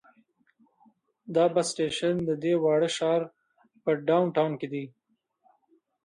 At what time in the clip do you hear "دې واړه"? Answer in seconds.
2.43-2.89